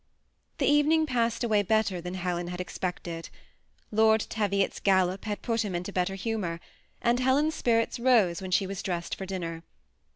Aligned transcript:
The 0.57 0.65
evening 0.65 1.05
passed 1.05 1.43
away 1.43 1.61
better 1.61 2.01
than 2.01 2.15
Helen 2.15 2.47
had 2.47 2.59
expected. 2.59 3.29
Lord 3.91 4.21
Teviot's 4.29 4.79
gallop 4.79 5.25
had 5.25 5.43
put 5.43 5.63
him 5.63 5.75
into 5.75 5.93
better 5.93 6.15
humor; 6.15 6.59
and 7.03 7.19
Helen's 7.19 7.53
spirits 7.53 7.99
rose 7.99 8.41
when 8.41 8.49
she 8.49 8.65
was 8.65 8.81
dressed 8.81 9.15
far 9.15 9.27
dinner. 9.27 9.61